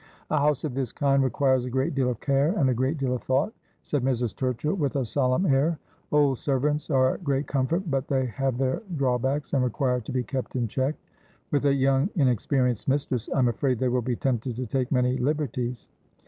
'A 0.31 0.39
house 0.39 0.63
of 0.63 0.73
this 0.73 0.91
kind 0.91 1.21
requires 1.23 1.63
a 1.63 1.69
great 1.69 1.93
deal 1.93 2.09
of 2.09 2.19
care 2.19 2.55
and 2.57 2.67
a 2.67 2.73
great 2.73 2.97
deal 2.97 3.13
of 3.13 3.21
thought,' 3.21 3.53
said 3.83 4.01
Mrs. 4.03 4.33
Turchill 4.35 4.75
with 4.75 4.95
a 4.95 5.05
solemn 5.05 5.45
air.' 5.45 5.77
Old 6.11 6.39
servants 6.39 6.89
are 6.89 7.13
a 7.13 7.17
great 7.19 7.45
comfort, 7.45 7.83
but 7.85 8.07
they 8.07 8.25
have 8.25 8.57
their 8.57 8.81
draw 8.95 9.19
backs, 9.19 9.53
and 9.53 9.63
require 9.63 10.01
to 10.01 10.11
be 10.11 10.23
kept 10.23 10.55
in 10.55 10.67
check. 10.67 10.95
With 11.51 11.67
a 11.67 11.73
young, 11.75 12.07
inex 12.17 12.47
perienced 12.47 12.87
mistress 12.87 13.29
I'm 13.31 13.47
afraid 13.49 13.77
they 13.77 13.89
will 13.89 14.01
be 14.01 14.15
tempted 14.15 14.55
to 14.55 14.65
take 14.65 14.91
many 14.91 15.17
liberties.' 15.17 15.87